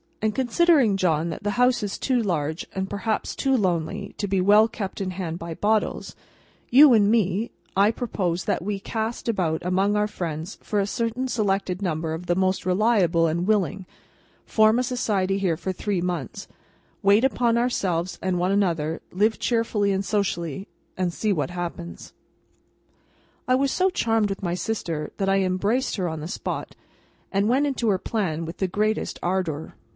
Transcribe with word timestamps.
And 0.23 0.33
considering, 0.35 0.97
John, 0.97 1.29
that 1.29 1.41
the 1.43 1.51
house 1.61 1.81
is 1.81 1.97
too 1.99 2.21
large, 2.21 2.65
and 2.75 2.89
perhaps 2.89 3.35
too 3.35 3.55
lonely, 3.57 4.13
to 4.19 4.27
be 4.27 4.37
kept 4.37 4.47
well 4.99 5.03
in 5.03 5.11
hand 5.11 5.39
by 5.39 5.53
Bottles, 5.55 6.15
you, 6.69 6.93
and 6.93 7.09
me, 7.09 7.51
I 7.75 7.89
propose 7.91 8.45
that 8.45 8.63
we 8.63 8.79
cast 8.79 9.27
about 9.27 9.63
among 9.63 9.95
our 9.95 10.07
friends 10.07 10.59
for 10.61 10.79
a 10.79 10.87
certain 10.87 11.27
selected 11.27 11.81
number 11.81 12.13
of 12.13 12.25
the 12.27 12.35
most 12.35 12.65
reliable 12.67 13.25
and 13.25 13.47
willing—form 13.47 14.79
a 14.79 14.83
Society 14.83 15.37
here 15.39 15.57
for 15.57 15.71
three 15.71 16.01
months—wait 16.01 17.23
upon 17.23 17.57
ourselves 17.57 18.17
and 18.21 18.37
one 18.39 18.51
another—live 18.51 19.39
cheerfully 19.39 19.91
and 19.91 20.05
socially—and 20.05 21.13
see 21.13 21.33
what 21.33 21.49
happens." 21.51 22.13
I 23.47 23.55
was 23.55 23.71
so 23.71 23.89
charmed 23.89 24.29
with 24.29 24.43
my 24.43 24.53
sister, 24.53 25.11
that 25.17 25.29
I 25.29 25.41
embraced 25.41 25.95
her 25.95 26.07
on 26.07 26.21
the 26.21 26.27
spot, 26.27 26.75
and 27.31 27.49
went 27.49 27.65
into 27.67 27.89
her 27.89 27.99
plan 27.99 28.45
with 28.45 28.57
the 28.57 28.67
greatest 28.67 29.17
ardour. 29.23 29.75